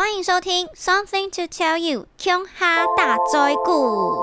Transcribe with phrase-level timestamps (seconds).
[0.00, 4.16] 欢迎收听《Something to Tell You》琼哈大灾故。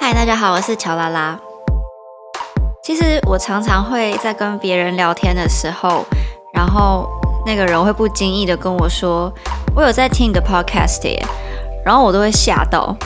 [0.00, 1.47] 嗨，大家好，我是乔拉拉。
[2.88, 6.06] 其实我常常会在跟别人聊天的时候，
[6.54, 7.06] 然后
[7.44, 9.30] 那个人会不经意的跟我说
[9.76, 11.22] ：“我有在听你的 podcast 耶。”
[11.84, 12.96] 然后我都会吓到。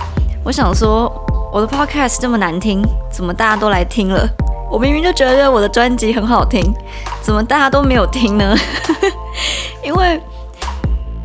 [0.44, 1.12] 我想说，
[1.52, 4.24] 我的 podcast 这么难听，怎么大家都来听了？
[4.70, 6.62] 我明明就觉得我的专辑很好听，
[7.20, 8.56] 怎么大家都没有听呢？
[9.82, 10.20] 因为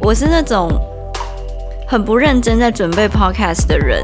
[0.01, 0.67] 我是那种
[1.87, 4.03] 很不认真在准备 podcast 的人。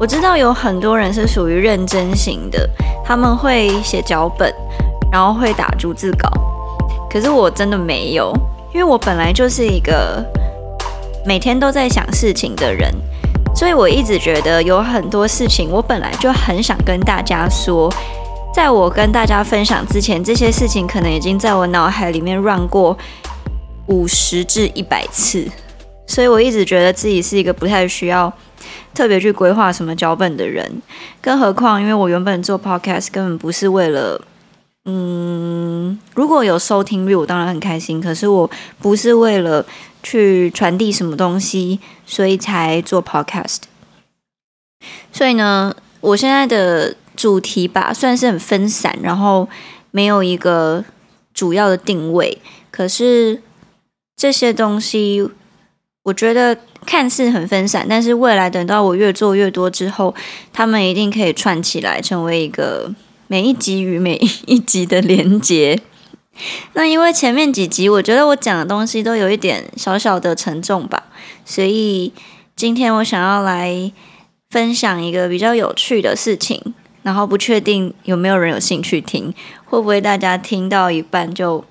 [0.00, 2.66] 我知道有很多人是属于认真型的，
[3.04, 4.50] 他们会写脚本，
[5.12, 6.26] 然后会打逐字稿。
[7.10, 8.32] 可是我真的没有，
[8.72, 10.24] 因为我本来就是一个
[11.26, 12.90] 每天都在想事情的人，
[13.54, 17.92] 所以我一直觉得有很多事情我本来就很想跟大家说。
[18.54, 22.96] 在我跟大家分享之前，这些事情可能已经在我脑海里面 run 过
[23.88, 25.46] 五十至一百次，
[26.06, 28.32] 所以我一直觉得自己是一个不太需要。
[28.94, 30.82] 特别去规划什么脚本的人，
[31.20, 34.20] 更何况，因为我原本做 podcast 根本不是为了，
[34.84, 38.00] 嗯，如果有收听率，我当然很开心。
[38.00, 39.64] 可是我不是为了
[40.02, 43.58] 去传递什么东西，所以才做 podcast。
[45.12, 49.48] 所以呢，我现在的主题吧，算是很分散，然后
[49.90, 50.84] 没有一个
[51.32, 52.40] 主要的定位。
[52.70, 53.42] 可是
[54.16, 55.28] 这些东西，
[56.04, 56.58] 我觉得。
[56.86, 60.14] 看似很分散，但是未来等到我越做越多之后，
[60.52, 62.92] 他们一定可以串起来，成为一个
[63.28, 65.80] 每一集与每一集的连接。
[66.72, 71.04] 那因为前面几集我觉得我讲的东西都有一点小小的沉重吧，
[71.44, 72.12] 所以
[72.56, 73.92] 今天我想要来
[74.48, 79.34] 分享一个比较有趣的事情，然后不确定有没有人有兴趣听，
[79.66, 81.64] 会不会大家听到一半就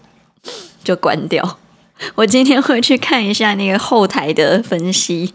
[0.84, 1.58] 就关掉。
[2.16, 5.34] 我今天会去看一下那个后台的分析。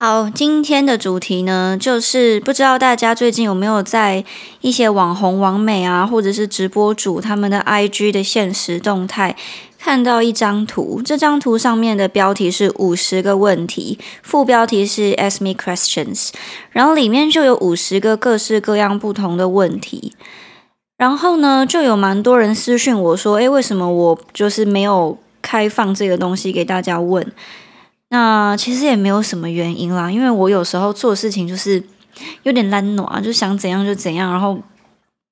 [0.00, 4.24] 好，今天的主题呢，就是不知道大家最近有没有在
[4.60, 9.34] 一些网红、网美啊，或者是直播主他们的 IG 的现实动态
[9.76, 11.02] 看到一张图。
[11.04, 16.30] 这张图上面的标题是五十个问题，副标题是 Ask Me Questions，
[16.70, 20.12] 然后里面就有五十个各式各样不同的问题。
[20.96, 27.26] 然后呢，就有蛮多人私讯我说：“诶，为什么我就是没有？”开放这个东西给大家问，
[28.10, 31.82] 那其实也没有什么原因啦，因为我有时候做事情就是
[32.42, 34.58] 有点懒惰，就想怎样就怎样，然后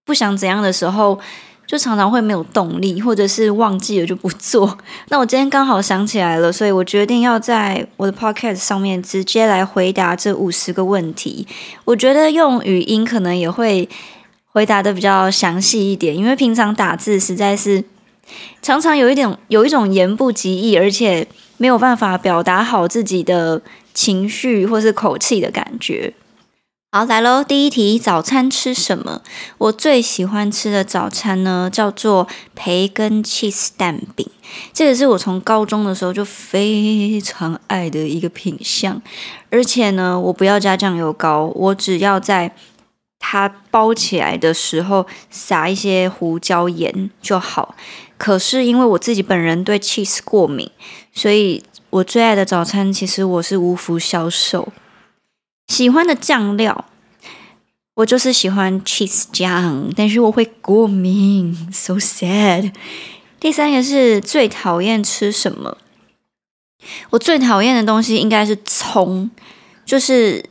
[0.06, 1.18] 不想怎样的时候，
[1.66, 4.78] 就常常会没有动力，或者是忘记了就不做。
[5.12, 11.46] 那我今天刚好想起来了，所以我决定要在我的 podcast 上面直接来回答这五十个问题。
[11.84, 13.86] 我觉得用语音可能也会
[14.46, 17.84] 回答的比较详细一点，因为平常打字实在是。
[18.62, 21.26] 常常有一点有一种言不及义，而且
[21.56, 23.62] 没有办法表达好自己的
[23.94, 26.14] 情绪或是口气的感觉。
[26.92, 29.20] 好，来喽，第一题，早餐吃什么？
[29.58, 34.26] 我最喜欢吃的早餐呢，叫做培根 cheese 蛋饼。
[34.72, 39.02] 这个是我从高中的时候就非常爱的一个品相，
[39.50, 42.54] 而且呢，我不要加酱油膏，我只要在
[43.18, 47.74] 它包起来的时候撒一些胡椒盐就好。
[48.18, 50.70] 可是因为我自己本人对 cheese 过敏，
[51.12, 54.72] 所以我最爱的早餐其实我是无福消受。
[55.68, 56.86] 喜欢的酱料，
[57.96, 62.72] 我就是喜欢 cheese 酱，但是我会过敏，so sad。
[63.38, 65.76] 第三个是最讨厌吃什么？
[67.10, 69.30] 我最讨厌的东西应该是葱，
[69.84, 70.44] 就是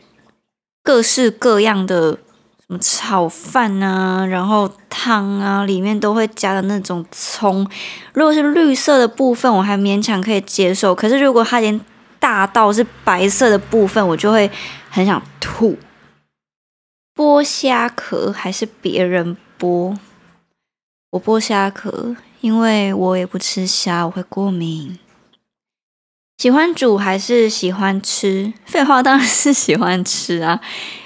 [0.83, 2.19] 各式各样的。
[2.67, 7.67] 什么炒饭啊，然后汤啊，里面都会加的那种葱。
[8.13, 10.95] 如果是绿色的部分，我还勉强可以接受。
[10.95, 11.79] 可是如果它连
[12.19, 14.49] 大到是白色的部分，我就会
[14.89, 15.77] 很想吐。
[17.15, 19.95] 剥虾壳还是别人剥？
[21.11, 24.97] 我剥虾壳，因为我也不吃虾，我会过敏。
[26.37, 28.51] 喜欢煮还是喜欢吃？
[28.65, 30.59] 废话，当然是喜欢吃啊。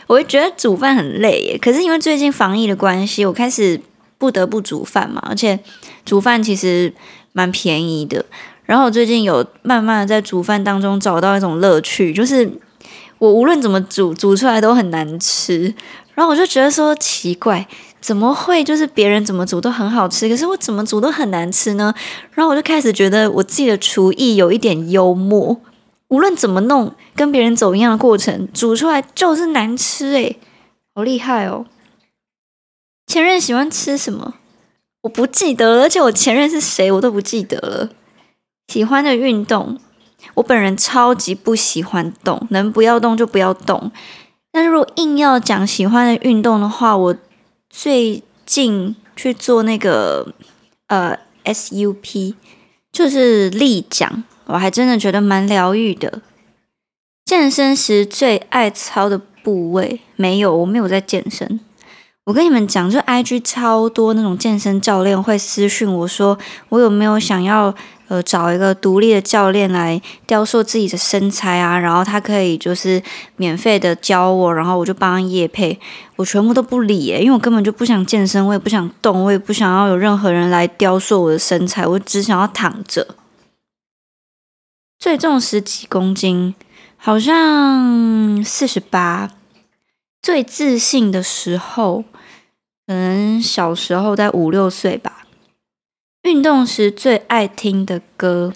[0.07, 3.79] 我会觉得煮饭很累耶，可是因为最近防疫的关系，我开始
[4.17, 5.59] 不得不煮饭嘛，而且
[6.03, 6.91] 煮饭其实
[7.31, 8.25] 蛮便宜的。
[8.65, 12.51] 然后我最近有慢慢的在煮饭当中找到一种乐趣，就是
[13.19, 15.73] 我无论怎么煮，煮出来都很难吃。
[16.15, 17.67] 然后我就觉得说奇怪，
[18.01, 21.93] 怎么会就是别人怎么煮都很好吃，可是我怎么煮都很难吃呢？
[22.31, 25.59] 然后我就开始觉得我自己的厨艺有一点幽默，
[26.07, 30.39] 无论怎么弄，跟别人走一样的过程，煮出来就是难吃诶，
[30.95, 31.65] 好厉害哦！
[33.05, 34.35] 前任喜欢吃什么？
[35.01, 37.89] 我不记得了，而且我前任是谁我都不记得了。
[38.71, 39.77] 喜欢的运动，
[40.35, 43.91] 我本人超级不喜欢动，能不要动就不要动。
[44.51, 47.15] 但是如果硬要讲喜欢的运动的话，我。
[47.69, 50.33] 最近去做那个
[50.87, 52.33] 呃 SUP，
[52.91, 56.21] 就是立桨，我还真的觉得蛮疗愈的。
[57.25, 61.59] 健身时最爱操的部位没有，我没有在健身。
[62.29, 66.37] 我跟你们讲，就 IG 超多那种健身教练会私讯我说，
[66.69, 67.73] 我有没有想要。
[68.09, 72.99] 呃，找一个独立的教练来雕塑自己的身材啊，然后他可以就是
[73.35, 75.79] 免费的教我，然后我就帮他夜配，
[76.15, 83.09] 我全部都不理耶，因为我根本就不想健身，我也不想动，我也不想要有任何人来雕塑我的身材，我只想要躺着。
[84.97, 86.55] 最重十几公斤，
[86.97, 89.29] 好像四十八。
[90.19, 92.05] 最自信的时候，
[92.89, 95.27] 可能小时候在五六岁吧。
[96.23, 98.51] 运动时最爱听的歌，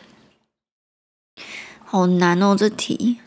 [1.85, 2.55] 好难哦！
[2.57, 3.19] 这题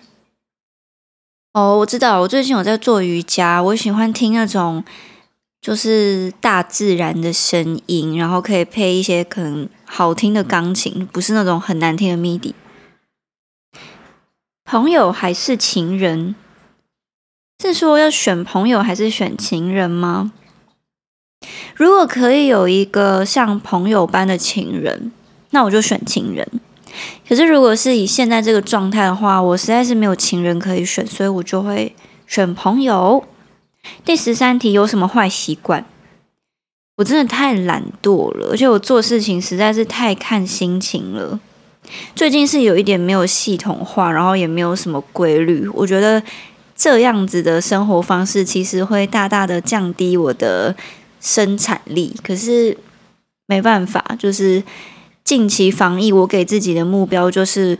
[1.52, 4.84] 哦，我知道，我最近有在做瑜伽，我喜欢听那种
[5.60, 12.52] 就是大自然的声音，然后可以配一些可能好听的钢琴，不是那种很难听的 MIDI。
[14.64, 16.34] 朋友还是情人？
[17.62, 20.32] 是说要选朋友还是选情人吗？
[21.76, 25.12] 如果可以有一个像朋友般的情人，
[25.50, 26.48] 那我就选情人。
[27.28, 31.94] 可是如果是以现在这个状态的话，我实在是没有情人可以选，所以我就会
[32.26, 33.22] 选朋友。
[34.04, 35.84] 第十三题，有什么坏习惯？
[36.96, 41.38] 我真的太懒惰了，而且我做事情实在是太看心情了。
[42.14, 45.68] 最近是有一点没有系统化，然后也没有什么规律。
[45.74, 46.22] 我觉得
[46.74, 50.74] 这样子的生活方式其实会大大的降低我的。
[51.20, 52.76] 生产力，可是
[53.46, 54.62] 没办法，就是
[55.24, 57.78] 近期防疫，我给自己的目标就是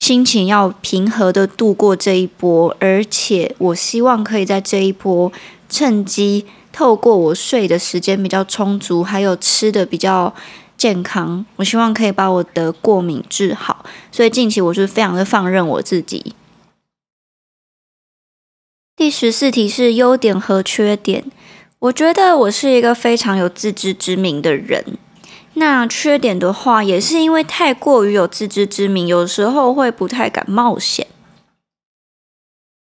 [0.00, 5.32] 心情要平和的度过这一波，而且我希望可以在这一波
[5.68, 10.34] 趁机透过我睡的时间比较充足，还有吃的比较
[10.76, 16.34] 健康，我希望可以把我的过敏治好，所以近期我就非常的放任我自己。
[18.96, 21.24] 第十四题是优点和缺点。
[21.82, 24.96] 我觉得我是一个非常有自知之明的人。
[25.54, 31.08] 那缺点的话，也是因为太过于有自知之明，有时候会不太敢冒险。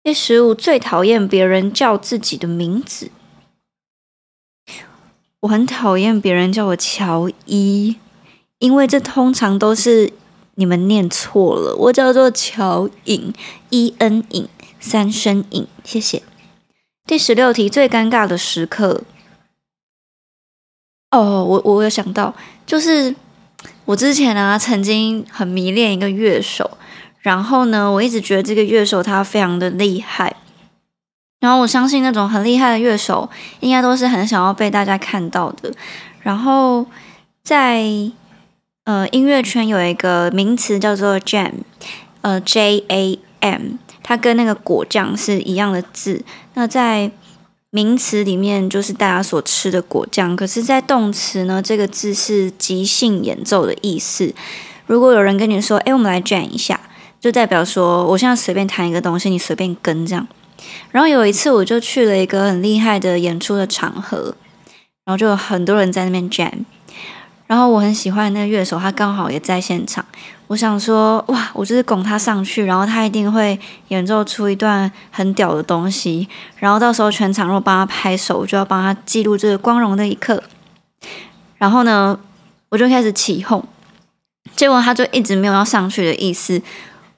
[0.04, 3.10] 第十五，最讨厌别人叫自己的名字。
[5.42, 7.96] 我很讨厌别人叫我乔伊，
[8.60, 10.14] 因为这通常都是
[10.54, 11.76] 你们念错了。
[11.76, 13.34] 我叫做乔颖
[13.72, 14.48] 伊恩颖，
[14.80, 16.22] 三声颖，谢谢。
[17.08, 19.04] 第十六题最尴尬的时刻。
[21.12, 22.34] 哦，我我有想到，
[22.66, 23.16] 就是
[23.86, 26.78] 我之前呢曾经很迷恋一个乐手，
[27.20, 30.36] 然后呢我一直觉得这个乐手他非常的厉害，
[31.40, 33.30] 然后我相信那种很厉害的乐手
[33.60, 35.72] 应该都是很想要被大家看到的。
[36.22, 36.88] 然后
[37.44, 37.86] 在
[38.86, 41.54] 呃音乐圈有一个名词叫做 Jam，
[42.22, 43.78] 呃 J A M。
[44.08, 47.10] 它跟那个果酱是一样的字，那在
[47.72, 54.32] 名词里面就是大家所吃的果酱，可是，在动词呢，这个字是即兴演奏的意思。
[54.86, 56.80] 如果有人跟你说：“哎，我们来 jam 一下”，
[57.20, 60.28] 就代表说我现在随便弹一个东西，你随便跟这样。
[60.92, 64.36] 然后有一次，我就去了一个很厉害的演出的场合，
[65.04, 66.64] 然后就有很多人在那边 jam。
[67.48, 70.04] 然后我很喜欢那个乐手，他刚好也在现场。
[70.48, 73.60] 我想说，哇，我就是拱他上去，然后他一定会
[73.90, 76.28] 演奏出一段很屌的东西。
[76.58, 80.42] 然后到时候全场如果帮他拍手，我就要帮他记录这个光荣的一刻。
[81.58, 82.20] 然后呢，
[82.70, 83.64] 我就开始起哄，
[84.56, 86.62] 结果他就一直没有要上去的意思。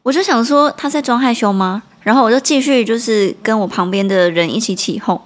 [0.03, 1.83] 我就想说，他在装害羞吗？
[2.01, 5.21] 然后我就继续就是跟我旁边的人一起起哄。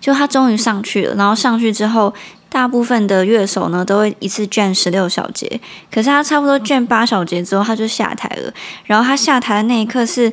[0.00, 2.14] 就他终于上去了，然后上去之后。
[2.54, 8.54] 大部分的乐手呢都会一次卷十六小节，可是他差不多卷八小节之后他就下台了。
[8.84, 10.32] 然后他下台的那一刻是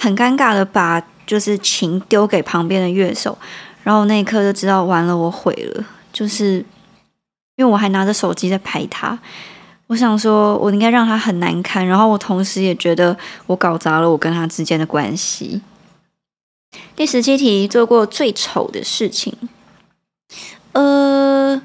[0.00, 3.38] 很尴尬的，把就是琴丢给旁边的乐手。
[3.84, 5.84] 然后那一刻就知道完了，我毁了。
[6.12, 6.54] 就是
[7.54, 9.16] 因为我还拿着手机在拍他，
[9.86, 11.86] 我想说我应该让他很难堪。
[11.86, 13.16] 然后我同时也觉得
[13.46, 15.62] 我搞砸了我跟他之间的关系。
[16.96, 19.32] 第十七题，做过最丑的事情。
[20.72, 21.60] 呃，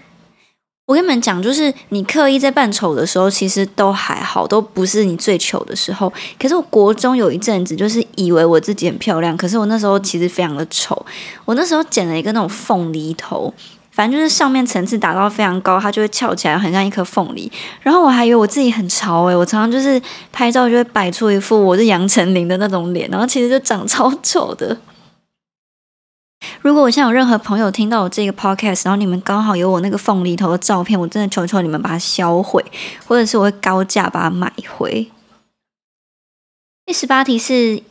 [0.86, 6.12] 我跟你们讲，就是你刻意在扮丑的时候，其实都还好，都不是你最糗的时候。
[6.40, 11.06] 可是我国中有一阵子，就是以为我自己很漂亮，可是我那时候其实非常的丑。
[11.46, 13.54] 我那时候剪了一个那种凤梨头。
[13.90, 17.52] 反正就是上面层次打到非常高，它就会翘起来，很像一颗凤梨。
[17.82, 20.00] 然后我还以为我自己很潮诶，我常常就是
[20.32, 24.78] 拍照就会摆出一副我是杨丞琳的那种脸，然后其实就长超丑的。
[26.62, 32.64] 如果我现在有任何朋友听到我这个 podcast，然后你们刚好有我那个凤梨头的照片，我真的求求你们把它销毁，
[33.06, 35.12] 或者是我会高价把它买回。
[36.86, 37.82] 第十八题是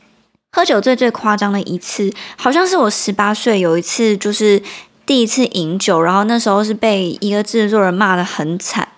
[0.52, 4.62] 喝酒最最夸张的一次，好像是我十八岁有一次就是。
[5.06, 8.88] 第一次饮酒，然后那时候是被一个制作人骂的很惨，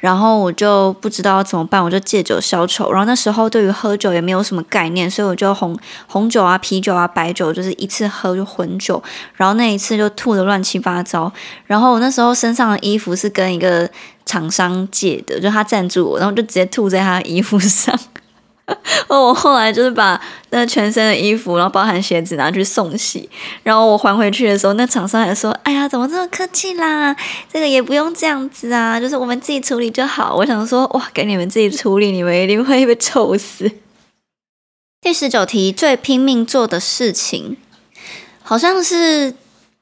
[0.00, 2.90] 然后我就不知道怎么办，我就借酒消愁。
[2.90, 9.02] 然后那时候对于喝酒也没有什么概念，所以我就红红酒啊、啤酒啊、白酒，就是一次喝就混酒。
[9.34, 11.32] 然后那一次就吐的乱七八糟。
[11.66, 13.88] 然后我那时候身上的衣服是跟一个
[14.24, 17.98] 厂商借的，就他赞助我，然后就直接吐在他的衣服上。
[19.08, 23.28] 哦我后来就是把那全身的衣服，然后包含鞋子拿去送洗，
[23.62, 27.16] 然后我还回去的时候，那厂商还说：“哎呀，怎么这么客气啦？
[27.52, 33.70] 这个也不用这样子啊，就是我们自己处理就好。”我想说：“哇，给你们自己处理，你们一定会被臭死。”
[35.00, 37.56] 第十九题，最拼命做的事情，
[38.42, 39.34] 好像是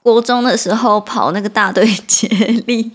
[0.02, 2.28] 国中的时候跑那个大队接
[2.66, 2.92] 力。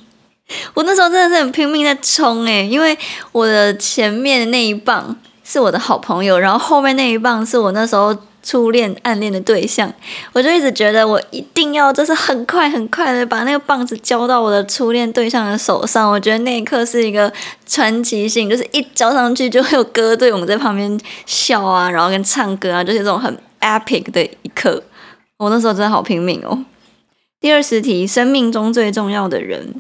[0.74, 2.98] 我那时候真的是很拼命在冲诶，因为
[3.34, 5.16] 我的前面的那一棒。
[5.50, 8.14] 是我的好朋友，然后后面那一棒是我那时候
[8.44, 9.90] 初恋暗恋的对象，
[10.34, 16.12] 我就一直觉得我一定要就是很快很快的把那个棒子交到我的初恋对象的手上。
[16.12, 17.32] 我觉得那一刻是一个
[17.66, 24.84] 传奇性，就是一交上去就会有歌队我们在旁边笑啊，然后跟唱歌啊，就是这种很 epic 的一刻。
[25.38, 26.66] 我那时候真的好拼命哦。
[27.40, 29.76] 第二十题，生命中最重要的人，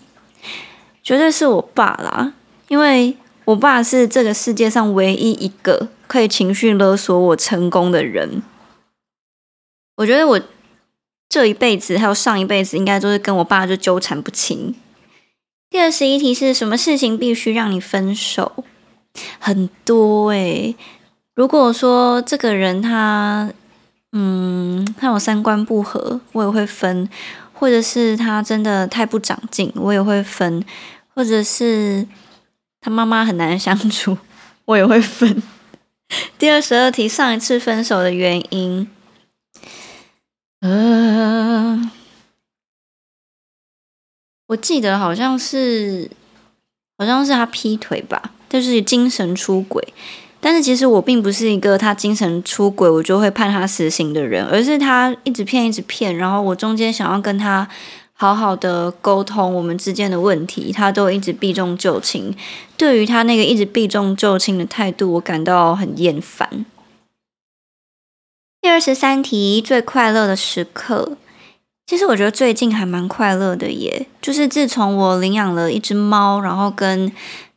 [1.03, 2.31] 绝对是我爸啦，
[2.69, 3.17] 因为。
[3.47, 8.43] 我爸是这个世界上唯一一个可以情绪勒索我成功的人。
[9.95, 10.41] 我觉得我
[11.29, 14.75] 这一辈子还有上一辈子，应该都是跟我爸就纠缠不清。
[15.69, 18.65] 第二十一题是什么事情必须让你分手？
[19.39, 20.75] 很多诶。
[21.33, 23.49] 如果说这个人他，
[24.11, 27.07] 嗯，他有三观不合，我也会分；
[27.53, 30.61] 或者是他真的太不长进，我也会分；
[31.15, 32.05] 或者是。
[32.87, 34.17] 他妈妈很难相处，
[34.63, 35.43] 我也会分。
[36.39, 38.87] 第二十二题，上一次分手的原因，
[40.61, 41.91] 呃，
[44.47, 46.09] 我记得好像是，
[46.97, 49.93] 好像是他劈腿吧，就是精神出轨。
[50.39, 57.67] 但是其实我并不是一个他精神出轨我就会判他死刑的人，而是他一直骗，一直骗，然后我中间想要跟他。
[58.19, 62.35] 好好的沟通我们之间的问题，他都一直避重就轻。
[62.75, 66.65] 对于他那个一直避重就轻的态度，我感到很厌烦。
[68.59, 71.15] 第二十三题，最快乐的时刻，
[71.85, 74.07] 其实我觉得最近还蛮快乐的耶。
[74.19, 77.11] 就是自从我领养了一只猫，然后跟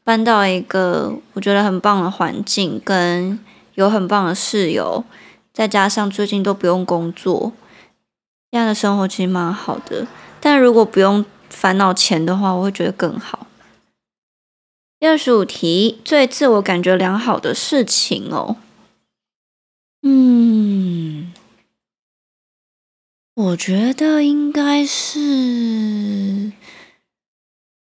[0.05, 3.41] 搬到一个我觉得很棒的环境，跟
[3.77, 5.03] 有很棒的室友，
[5.55, 7.53] 再加上最近都不用工作，
[8.51, 10.07] 这样的生活其实蛮好的。
[10.41, 13.47] 但如果不用烦恼钱的话，我会觉得更好。
[14.99, 18.57] 第二十五题，最自我感觉良好的事情哦，
[20.03, 21.33] 嗯，
[23.35, 26.53] 我觉得应该是，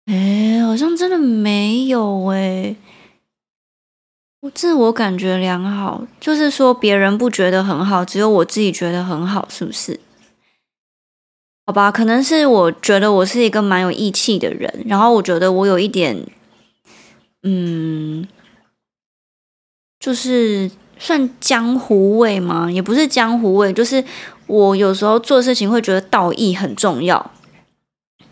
[0.06, 2.76] 哎，好像真的没有哎。
[4.42, 9.98] 我自我感觉良好，就是说别人不觉得很好，只有我自己觉得很好，是不是？
[11.68, 16.24] 好吧，可能是我觉得我是一个蛮有义气的人，然后我觉得我有一点，
[17.42, 18.26] 嗯，
[20.00, 22.72] 就是算江湖味吗？
[22.72, 24.02] 也不是江湖味，就是
[24.46, 27.32] 我有时候做事情会觉得道义很重要，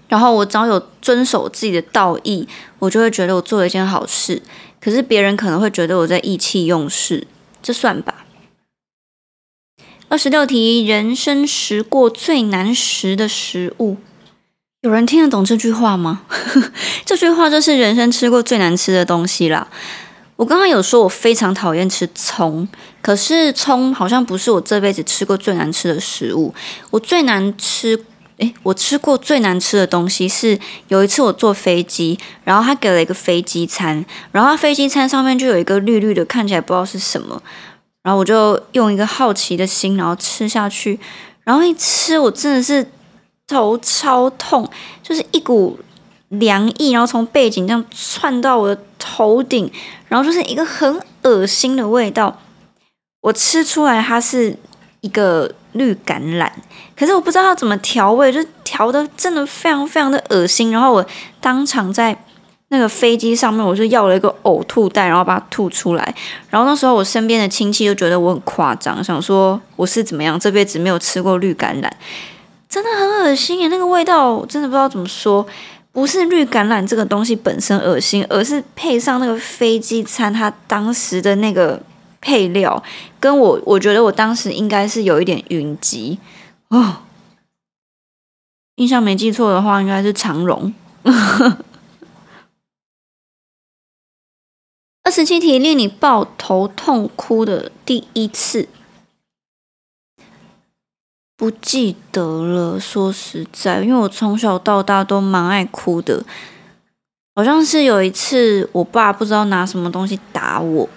[0.09, 4.41] 然后我只要有遵守自己的道义，我就会觉得我做了一件好事。
[4.81, 7.27] 可是别人可能会觉得我在意气用事，
[7.63, 8.25] 这算吧。
[10.09, 13.97] 二十六题，人生食过最难食的食物，
[14.83, 16.23] 有人听得懂这句话吗？
[17.05, 19.67] 这句话就是人生吃过最难吃的东西啦。
[20.37, 22.69] 我刚刚有说我非常讨厌吃葱，
[23.03, 26.55] 可是葱好像不是我这辈子吃过最难吃的食物。
[26.91, 28.05] 我最难吃，
[28.37, 37.43] 诶，我吃过最难吃的东西是有一次我坐飞机，然后他给了一个飞机餐，然后飞机餐上面就有一个绿绿的，看起来不知道是什么。
[38.07, 40.97] 然后我就用一个好奇的心，然后吃下去，
[41.43, 42.89] 然后一吃，我真的是
[43.49, 44.71] 头超痛，
[45.03, 45.77] 就是一股
[46.29, 49.69] 凉意，然后从背景这样窜到我的头顶，
[50.07, 52.41] 然后就是一个很恶心的味道。
[53.23, 54.57] 我吃出来它是
[55.01, 56.49] 一个绿橄榄，
[56.97, 60.71] 可是我不知道它怎么调味，就调的真的非常非常的恶心。
[60.71, 61.05] 然后我
[61.41, 62.17] 当场在
[62.69, 66.15] 那个飞机上面，我就要了一个呕吐袋，然后把它吐出来。
[66.51, 71.91] 然后那时候我身边的亲戚就觉得我很夸张，想说我是怎么样，这辈子没有吃过绿橄榄。
[72.69, 75.47] 真的很恶心耶，那个味道真的不知道怎么说。
[75.93, 81.81] 不是绿橄榄这个东西本身恶心，而是配上那个飞机餐，它当时的那个
[82.21, 82.83] 配料，
[83.19, 86.19] 跟我我觉得我当时应该是有一点晕机
[86.69, 86.97] 哦。
[88.75, 90.75] 印象没记错的话，应该是长荣。
[95.07, 98.69] 二十七题令你抱头痛哭的第一次。
[101.37, 106.25] 不记得了，说实在，因为我从小到大都蛮爱哭的。
[107.37, 110.89] 好像是有一次，我爸不知道拿什么东西打我，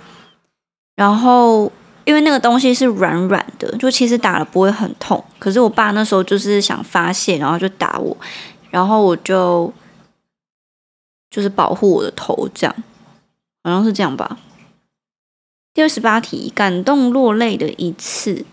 [0.96, 1.72] 然后
[2.04, 5.24] 因为那个东西是软软的，就其实打了不会很痛。
[5.38, 8.18] 可是我爸那时候就是想发泄，然后就打我，
[8.72, 9.72] 然后我就
[11.30, 12.75] 就是保护我的头，这样
[13.63, 14.38] 好像是这样吧。
[15.74, 18.46] 第二十八题，感动落泪的一次。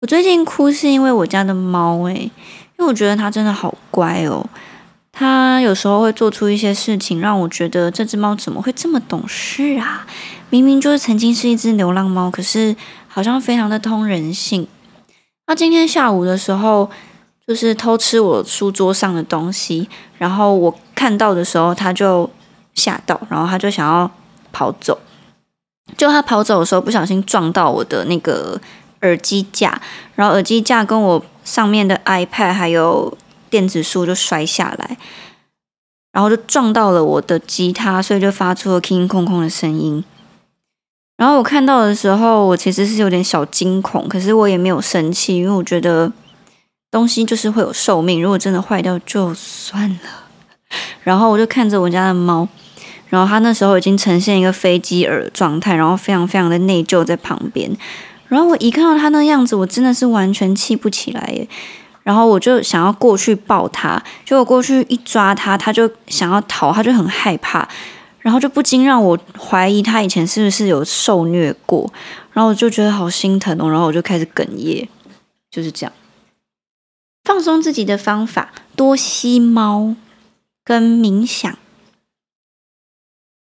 [0.00, 2.30] 我最近哭是因为我家的猫诶，因
[2.78, 4.46] 为我觉得它真的好乖哦。
[5.12, 10.06] 它有时候会做出一些事情，让我觉得这只猫怎么会这么懂事啊？
[10.48, 12.74] 明明就是曾经是一只流浪猫，可是
[13.08, 14.66] 好像非常的通人性。
[15.46, 16.90] 它今天下午的时候，
[17.46, 22.30] 就是偷吃我书桌上的东西，然后我看到的时候，它就
[22.74, 24.10] 吓到，然后他就想要
[24.52, 24.98] 跑走。
[25.96, 28.60] 就他跑走的时候，不小心撞到我的那个。
[29.02, 29.80] 耳机架，
[30.14, 33.16] 然后耳机架跟我上面的 iPad 还有
[33.48, 34.98] 电子书就摔下来，
[36.12, 40.04] 然后就撞到了我的吉他，所以就发出了空空空的声音。
[41.16, 46.12] 然后我看到的时候，我其实是有点小惊恐，可是我也没有生气，因为我觉得
[46.90, 50.29] 东西就是会有寿命，如果真的坏掉就算了。
[51.02, 52.48] 然后我就看着我家的猫，
[53.08, 57.70] 然后它那时候已经呈现一个飞机耳状态，然后非常非常的内疚在旁边。
[58.28, 61.48] 然后我一看到他那样子，我真的是完全气不起来耶。
[62.02, 67.68] 然后我就想要过去抱他，结果过去一抓他，他就想要逃，他就很害怕，
[68.20, 71.92] 然后就不禁让我怀疑他以前是不是有受虐过。
[72.32, 74.88] 然后我就觉得好心疼哦，然后我就开始哽咽，
[75.50, 75.92] 就是这样。
[77.24, 79.94] 放松自己的方法：多吸猫
[80.70, 81.58] 跟冥想。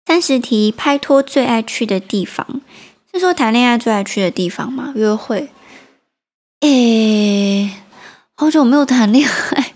[0.04, 2.60] 三十题：拍拖最爱去的地方。
[3.14, 4.92] 是说谈恋爱最爱去的地方吗？
[4.94, 5.48] 约会？
[6.60, 7.70] 诶，
[8.34, 9.72] 好久没有谈恋爱。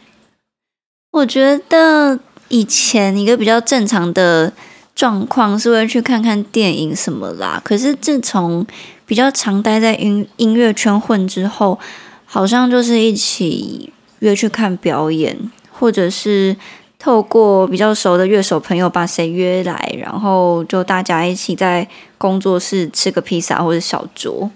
[1.12, 4.52] 我觉得以前一个比较正常的
[4.94, 7.58] 状况是会去看看电影什么啦。
[7.64, 8.66] 可是自从
[9.06, 11.78] 比较常待在音音乐圈混之后，
[12.26, 16.54] 好像就是一起约去看表演，或者是。
[16.98, 21.86] 透过比较熟的乐手朋友把谁约来，然后就大家一起在
[22.18, 24.50] 工作室吃个披萨或者小酌。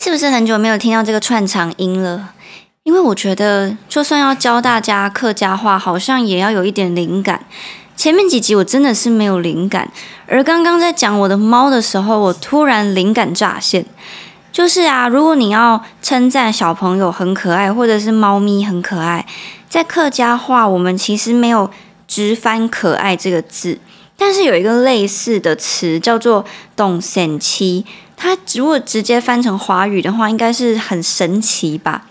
[0.00, 2.34] 是不是很久没有听到这个串场音了？
[2.82, 7.46] 因为我觉得，就算要教大家客家话，好像也要有一点灵感。
[7.96, 9.90] 前面几集我真的是没有灵感，
[10.26, 13.86] 而刚刚在讲我的猫的时候，我突然灵感乍现。
[14.54, 19.26] 就是啊，如果你要称赞小朋友很可爱，或者是猫咪很可爱，
[19.68, 21.68] 在客家话我们其实没有
[22.06, 23.80] 直翻“可爱”这个字，
[24.16, 26.44] 但是有一个类似的词叫做
[26.76, 27.84] “懂神奇”，
[28.16, 32.04] 它如果直接翻成华语的话，应该是很神奇吧。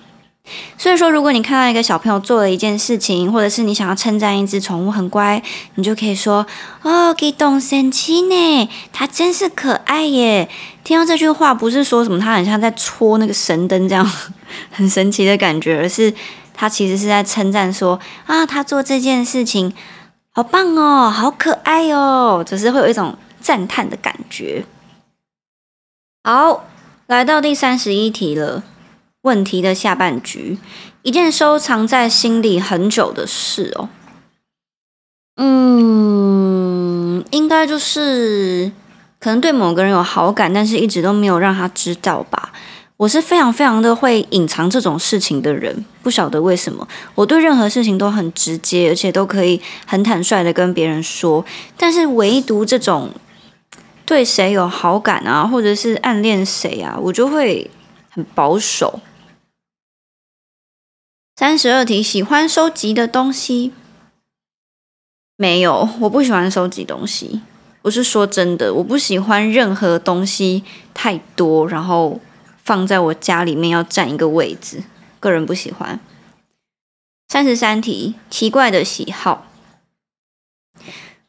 [0.78, 5.42] 所以说，如果你看到一个小朋友做了一件事情，或者是你想要称赞一只宠物很乖，
[5.76, 6.46] 你就可以说
[6.84, 10.50] ：“哦，给懂神奇呢，它真是可爱耶。”
[10.84, 14.06] 听到这句话，不是说什么它很像在戳那个神灯这样
[14.70, 16.14] 很神奇的感觉，而是
[16.54, 19.74] 它其实是在称赞说：“啊，他做这件事情
[20.34, 24.66] 好棒哦，好可爱哦。”只是会有一种赞叹的感觉。
[26.26, 26.66] 好，
[27.08, 28.64] 来到第三十一题了。
[29.24, 30.58] 问题的下半局，
[31.02, 33.90] 一件收藏在心里很久的事哦。
[35.38, 38.72] 嗯，应该就是
[39.20, 42.52] 可能对某个人有好感，但是一直都没有让他知道吧。
[42.98, 51.44] 我是非常非常的会隐藏这种事情的人，不晓得为什么，我对任何事情都很直接，而且都可以很坦率的跟别人说，
[51.76, 53.10] 但是唯独这种
[54.06, 57.70] 对谁有好感啊，或者是暗恋谁啊，我就会
[58.10, 59.00] 很保守。
[61.36, 63.74] 三十二题，喜欢收集的东西
[65.36, 65.90] 没有？
[66.02, 67.42] 我不喜欢收集东西。
[67.82, 72.22] 我是说真的，我不喜欢任何东西太多，然后
[72.64, 74.84] 放在我家里面要占一个位置，
[75.20, 76.00] 个人不喜欢。
[77.28, 79.48] 三十三题，奇怪的喜好，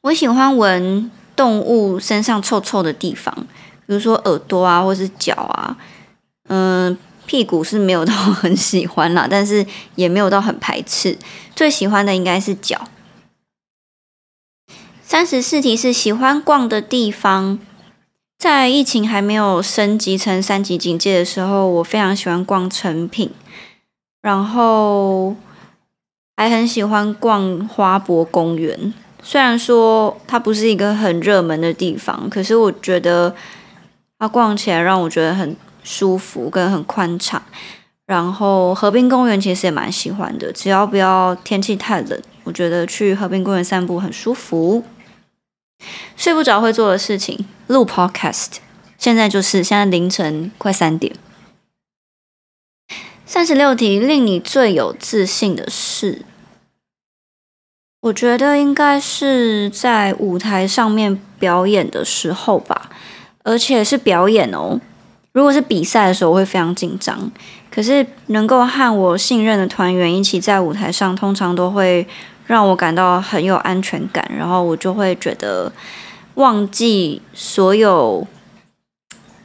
[0.03, 3.47] 我喜欢闻动物身上臭臭的地方，
[3.87, 5.79] 比如说耳朵啊，或是脚啊，
[6.49, 11.19] 嗯，屁股是没有到很喜欢啦，但是也没有到很排斥，
[11.55, 12.89] 最喜欢的应该是脚。
[15.03, 17.59] 三十四题是喜欢逛的地方，
[18.39, 23.31] 在疫情还没有升级成三级警戒的时候，我非常喜欢逛成品，
[24.23, 25.37] 然后
[26.37, 28.93] 还很喜欢逛花博公园。
[29.23, 33.35] 虽然说它不是一个很热门的地方，可是我觉得
[34.19, 37.41] 它逛起来让我觉得很舒服跟很宽敞。
[38.07, 44.85] 然后河滨公园其实也蛮喜欢的，只要不要天气太冷，我觉得去河滨公园散步很舒服。
[46.17, 48.57] 睡不着会做的事情，录 Podcast。
[48.99, 51.15] 现在就是现在凌晨快三点。
[53.27, 56.23] 三十六题，令你最有自信的事，
[58.03, 62.91] 我觉得应该是在舞台上面表演的时候吧，
[63.43, 64.81] 而且是表演哦。
[65.35, 67.31] 如果是比赛的时候，我会非常紧张。
[67.71, 72.09] 可是能够和我信任的团员一起在舞台上，通常都会。
[72.47, 75.73] 让我感到很有安全感，然后我就会觉得
[76.35, 78.27] 忘记所有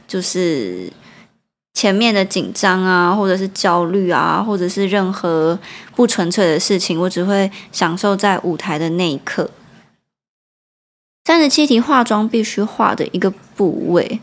[0.06, 0.92] 就是
[1.72, 5.58] 前面的紧张啊，或者是焦虑啊，或者是任何
[5.96, 9.50] 不纯粹的事情，我只会享受在舞台的那一刻。
[11.24, 14.20] 三十七题，化妆必须化的一个部位，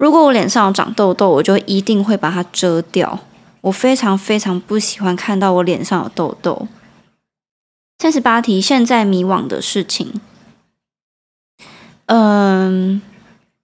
[0.00, 3.20] 如果我脸上长痘痘，我就一定会把它遮掉。
[3.60, 6.66] 我非常非常不喜欢看到我脸上有痘痘。
[7.98, 10.18] 三十八题，现在迷惘的事情。
[12.06, 13.02] 嗯，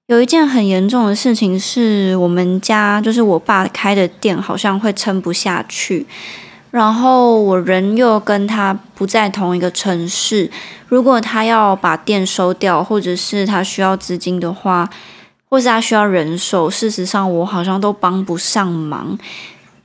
[0.08, 6.06] 有一件很严重的事情是，我们家就是我爸开的店好像会撑不下去，
[6.70, 10.50] 然后我人又跟他不在同一个城市。
[10.88, 14.90] 如果他要把店收掉，或者是他需要资金的话，
[15.48, 19.18] 或是他需要人手，事实上我好像都帮不上忙。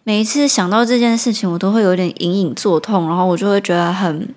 [0.04, 4.34] 每一次想到这件事情，我都会有点隐隐作痛，然后我就会觉得很。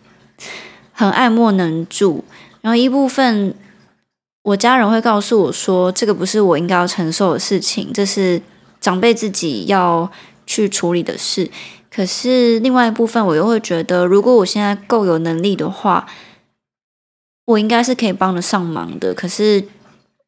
[0.96, 2.24] 很爱莫能助，
[2.60, 3.52] 然后一部分
[4.44, 8.40] 我家人会告诉我说，这个不是我应该要承受的事情，这是
[8.80, 10.08] 长辈自己要
[10.46, 11.50] 去处理的事。
[11.90, 16.06] 可是另外一部分，我又会觉得，如果我现在够有能力的话，
[17.46, 19.12] 我应该是可以帮得上忙的。
[19.12, 19.66] 可是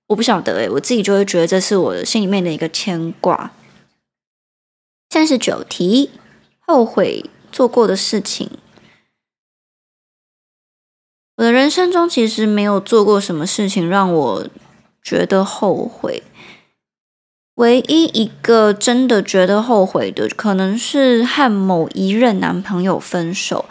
[0.09, 3.53] 我不晓得诶，我自己就会觉得这是我心里面的一个牵挂。
[5.11, 6.11] 三十九题，
[6.61, 8.51] 后悔做过的事情。
[11.37, 14.49] 我的人生中其实没有做过什么事情让我
[15.03, 16.23] 觉得后悔，
[17.57, 23.67] 唯一一个真的觉得后悔的，可能是和某一任男朋友分手。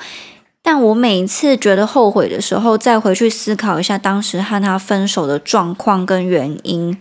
[0.65, 6.97] 但我每一次觉得后悔的时候，再回去思考一下当时和他分手的状况跟原因，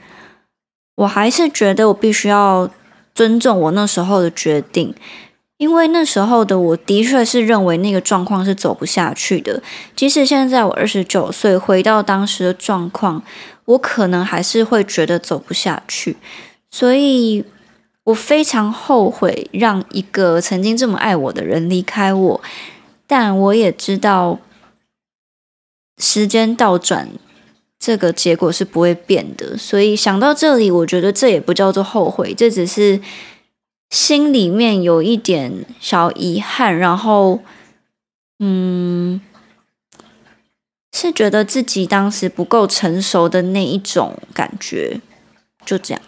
[0.97, 2.69] 我还是觉得我必须要
[3.15, 4.95] 尊重我那时候的决定。
[5.57, 9.63] 因为那时候的我的确是认为那个状况是走不下去的，
[9.97, 13.23] 即使现在我二十九岁，回到当时的状况，
[13.65, 16.19] 我可能还是会觉得走不下去，
[16.71, 17.43] 所以
[18.03, 22.41] 我非常后悔让一个曾经这么爱我的人离开我，
[23.07, 24.41] 但我也知道
[25.99, 27.11] 时间倒转，
[27.79, 33.01] 这个结果是不会变的，所以想到这里，我觉得这也不叫做后悔，这只是。
[33.91, 37.45] 心里面有一点小遗憾，然后，
[38.41, 39.21] 嗯，
[40.93, 45.01] 是觉得自己当时不够成熟的那一种感觉，
[45.65, 46.03] 就这样。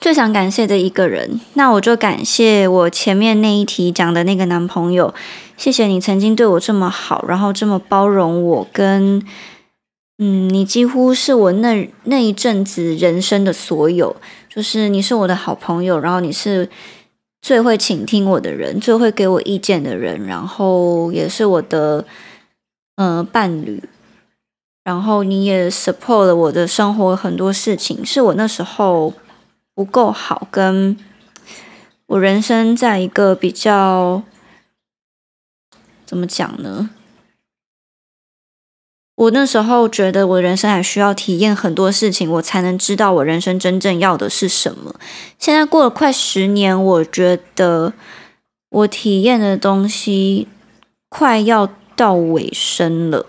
[0.00, 5.14] 最想感谢的一个人，那我就感谢我前面那一题讲的那个男朋友，
[5.56, 9.22] 谢谢你曾经对我这么好，然后这么包容我，跟，
[10.18, 14.16] 嗯，你几乎是我那那一阵子人生的所有。
[14.48, 16.68] 就是你是我的好朋友，然后你是
[17.40, 22.04] 最会倾听我的人，最会给我意见的人，然后也是我的
[22.96, 23.80] 嗯伴侣，
[24.82, 29.12] 然后你也 support 了我的生活很多事情，是我那时候
[29.78, 30.96] 不够好，跟
[32.06, 34.24] 我人生在一个比较
[36.04, 36.90] 怎么讲呢？
[39.14, 44.96] 我那时候觉得我人生还需要体验很多事情，我才能知道我人生真正要的是什么。
[45.38, 47.92] 现在过了快十年，我觉得
[48.70, 50.48] 我体验的东西
[51.08, 53.26] 快要到尾声了。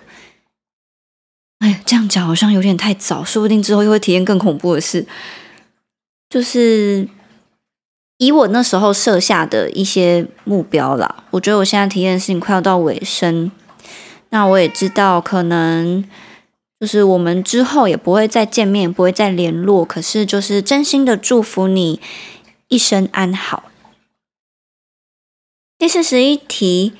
[1.60, 5.06] 哎，这样讲好像有点太早，说不定之后又会体验更恐怖的事。
[6.30, 7.08] 就是
[8.18, 13.52] 以我那时候设下的一些目标啦，我觉得我现在体验的事情快要到尾声。
[14.30, 16.08] 那我也知道，可能
[16.80, 19.84] 就是我们之后也不会再见面，不会再联络。
[19.84, 22.00] 可是，就是真心的祝福你
[22.68, 23.64] 一生安好。
[25.80, 26.94] 第四十一题，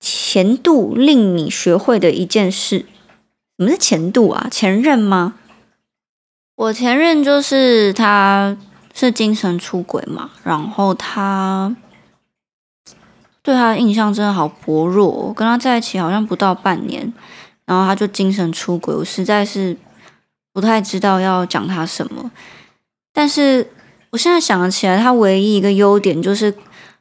[0.00, 2.84] 前度令你学会的一件事，
[3.56, 4.48] 什么是前度啊？
[4.50, 5.36] 前任吗？
[6.60, 8.54] 我前任就是他
[8.92, 11.74] 是精神出轨嘛，然后他。
[13.42, 17.10] 对他的印象真的好薄弱，我跟他在一起好像不到半年，
[17.64, 19.74] 然后他就精神出轨，我实在是
[20.52, 22.30] 不太知道要讲他什么。
[23.14, 23.66] 但是
[24.10, 26.54] 我现在想起来，他唯一一个优点就是，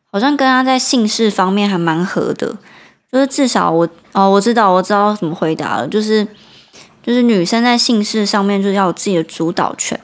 [0.09, 2.55] 好像跟他在姓氏方面还蛮合的，
[3.11, 6.25] 就是至少我哦，我知道我知道怎么回答了，就是
[7.09, 9.99] 就是女生在姓氏上面就是要有自己的主导权，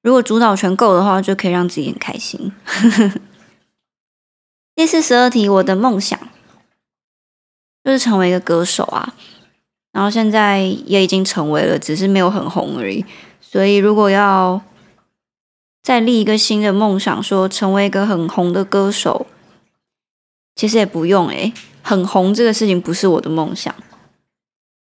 [0.00, 2.52] 如果主导权够的话，就可以让自己很开心。
[4.76, 6.16] 第四十二题，我的梦想
[7.82, 9.12] 就是成为一个歌手啊，
[9.90, 13.04] 然后现在也已经成为了，只是没有很红而已。
[13.40, 14.62] 所以如果要
[15.82, 19.26] 再立一个新的梦想，说成为一个很红的歌手，
[20.54, 23.74] 其实也不用诶，很红这个事情不是我的梦想。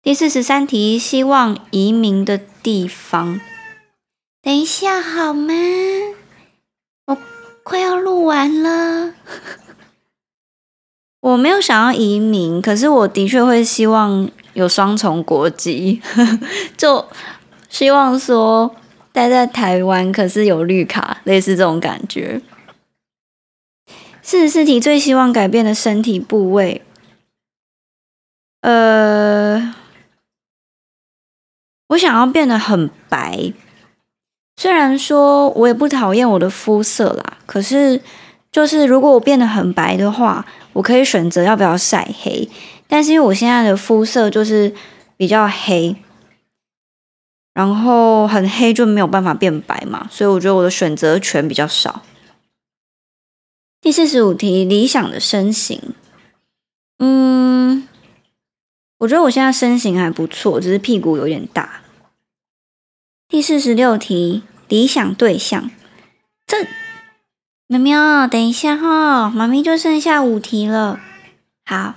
[0.07, 3.41] 第四十三题，希望移民的地方。
[4.41, 5.53] 等一下好吗？
[7.07, 7.17] 我
[7.61, 9.15] 快要录完了。
[11.19, 16.01] 我没有想要移民，可是我的确会希望有双重国籍，
[16.77, 17.05] 就
[17.67, 18.73] 希望说
[19.11, 22.41] 待在台湾，可是有绿卡，类似这种感觉。
[24.21, 26.81] 四十四题，最希望改变的身体部位，
[28.61, 29.75] 呃，
[31.87, 33.53] 我想要变得很白。
[34.55, 38.01] 虽然说我也不讨厌我的肤色啦，可是
[38.51, 40.45] 就是如果我变得很白的话。
[40.73, 42.47] 我可以选择要不要晒黑，
[42.87, 44.71] 但是因为我现在的肤色就是
[45.15, 45.95] 比较黑，
[47.55, 52.03] 然后很黑就没有办法变白嘛，所以我觉得我的选择权比较少。
[53.81, 55.81] 第四十五题，理想的身形，
[56.99, 57.86] 嗯，
[58.99, 61.81] 我觉得我现在身形还不错，只是屁股有点大。
[63.27, 65.69] 第四十六题，理想对象，
[66.45, 66.67] 这。
[67.69, 71.01] 喵喵，等一下哈，妈咪就剩下五题了。
[71.65, 71.95] 好，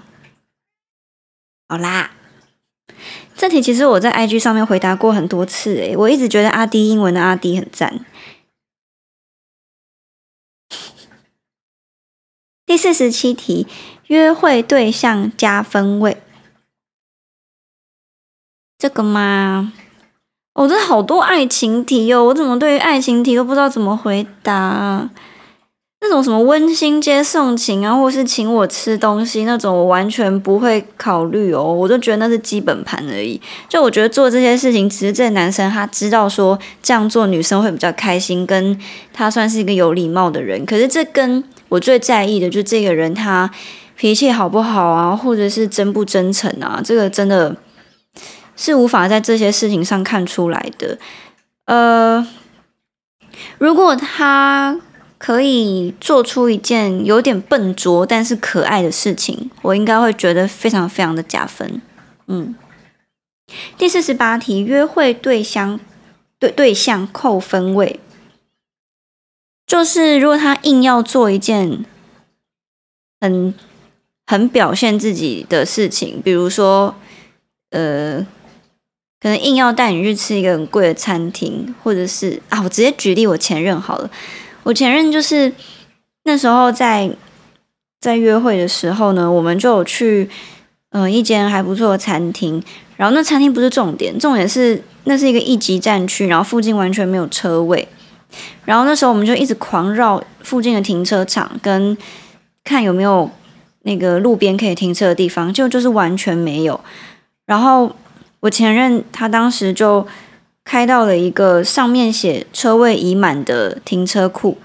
[1.68, 2.10] 好啦，
[3.36, 8.04] 这题其实我在 IG 上面回答过很多次诶，我一直觉得阿迪英文的阿迪很赞。
[12.66, 13.68] 第四十七题，
[14.08, 16.20] 约会对象加分位，
[18.80, 19.74] 这个吗？
[20.54, 25.10] 我这好多爱情题哦，我怎么对于爱情题都不知道怎么回答？
[26.00, 31.62] 那种什么温馨接送情啊，或是请我吃东西那种，我完全不会考虑哦。
[31.62, 33.38] 我就觉得那是基本盘而已。
[33.68, 38.80] 就我觉得做这些事情，其实这男生他知道说这样做女生会比较开心，跟
[39.12, 40.64] 他算是一个有礼貌的人。
[40.64, 43.50] 可是这跟我最在意的，就这个人他
[43.94, 47.54] 脾气好不好啊，或者是真不真诚啊，这个真的
[48.60, 50.98] 是无法在这些事情上看出来的。
[51.64, 52.28] 呃，
[53.58, 54.78] 如果他。
[55.20, 61.82] 可以做出一件有点笨拙但是可爱的事情，我应该会觉得非常非常的加分。
[62.26, 62.54] 嗯，
[63.76, 65.78] 第四十八题，约会对象
[66.38, 68.00] 对对象扣分位，
[69.66, 71.84] 就是如果他硬要做一件
[73.20, 73.52] 很
[74.26, 76.94] 很表现自己的事情，比如说
[77.72, 78.26] 呃，
[79.20, 84.10] 可能硬要带你去吃一个很贵的餐厅，或者是啊，我直接举例我前任好了。
[84.62, 85.52] 我前任就是
[86.24, 87.10] 那时候在
[88.00, 90.28] 在约会的时候呢，我们就有去
[90.90, 92.62] 嗯一间还不错的餐厅，
[92.96, 97.86] 然后那餐厅不是重点，重点是那是一个一级战区，然后附近完全没有车位，
[98.64, 101.96] 然后那时候我们就一直狂绕附近的停车场，跟
[102.64, 103.30] 看有没有
[103.82, 106.78] 那个路边可以停车的地方，就就是完全没有。
[107.46, 107.94] 然后
[108.40, 110.06] 我前任他当时就。
[110.62, 114.58] 开到了一个上面写车位已满的停车库，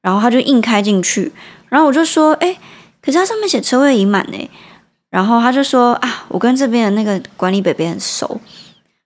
[0.00, 1.30] 然后他就硬开进去，
[1.68, 2.58] 然后我就说：“哎，
[3.00, 4.50] 可是他上面写车位已满呢。”
[5.10, 8.40] 然后他就说啊，我跟这边的那个管理北北很熟，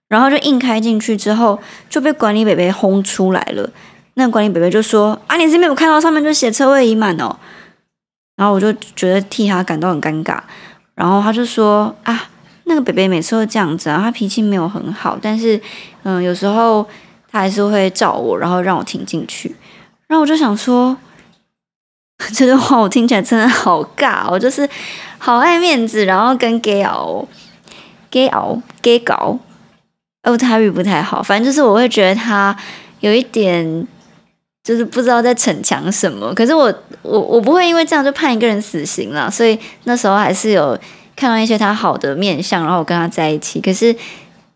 [0.07, 3.69] 然后就硬开进去之后就被管理北北轰出来了。
[4.15, 7.37] 那管理北北就说啊，你这边有看到上面就写车位已满哦。
[8.37, 10.39] 然后我就觉得替他感到很尴尬。
[10.95, 12.29] 然后他就说啊，
[12.69, 15.59] 那个北北每次都这样子啊，他脾气没有很好，但是
[16.03, 16.87] 嗯，有时候
[17.29, 19.53] 他还是会照我，然后让我停进去。
[20.07, 20.95] 然后我就想说。
[22.35, 24.67] 这句话我听起来真的好尬，我就是
[25.17, 27.25] 好爱面子，然后跟 gay 熬
[28.11, 29.39] ，gay 熬，gay 搞，
[30.23, 32.53] 哦，台语不太好，反正就是我会觉得他
[32.99, 33.87] 有一点，
[34.61, 36.33] 就是不知道在逞强什么。
[36.33, 36.65] 可是我
[37.03, 40.77] 我我不会因为这样就判一个人死刑了，所以那时候还是有
[41.19, 43.59] 看到一些他好的面相，然后我跟他在一起。
[43.59, 43.93] 可是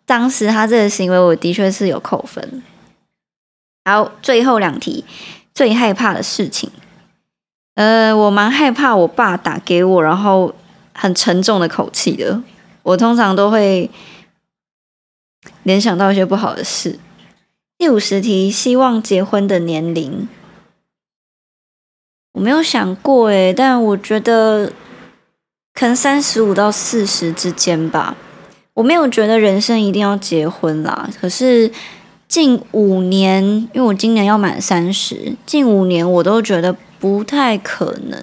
[0.05, 2.63] 当时他这个行为，我的确是有扣分。
[3.83, 5.03] 然后最后两题，
[5.53, 6.71] 最害怕的事情。
[7.75, 10.55] 呃，我蛮害怕我爸打给我，然后
[10.93, 12.41] 很沉重的口气的。
[12.83, 13.89] 我通常都会
[15.63, 16.97] 联想到一些不好的事。
[17.77, 20.29] 第五十题，希望结婚的年龄，
[22.31, 24.71] 我没有想过诶，但我觉得
[25.73, 28.15] 可能三十五到四十之间吧。
[28.73, 31.71] 我没有觉得人生一定要结婚啦，可是
[32.27, 36.75] 近五年，因为我今年要满三十，近五年我都觉得。
[37.03, 38.17] 不太可能，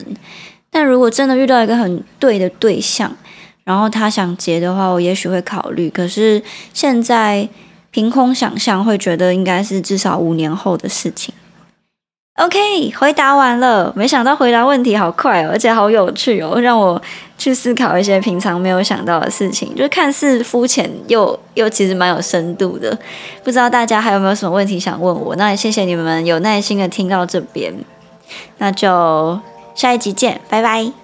[0.70, 3.14] 但如果真的遇到一个很对的对象，
[3.62, 5.90] 然后他想结的话，我也许会考虑。
[5.90, 7.46] 可是现在
[7.90, 11.34] 凭空想象，会觉得应该是至少五年后的事情。
[12.36, 17.02] OK，回答完了，没想到回答问题好快哦，而且好有趣哦，让我
[17.40, 22.96] 去思考一些平常没有想到的事情，就看似肤浅又又其实蛮有深度的。
[23.42, 25.35] 不知道大家还有没有什么问题想问我？
[25.37, 27.72] 那也谢谢你们有耐心的听到这边。
[28.59, 29.40] 那就
[29.74, 30.99] 下一集见，拜拜。